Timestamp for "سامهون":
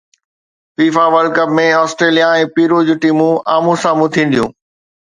3.87-4.13